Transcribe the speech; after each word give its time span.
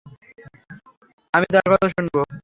আমি 1.33 1.47
তার 1.53 1.65
কথা 1.71 1.87
শুনব। 1.93 2.15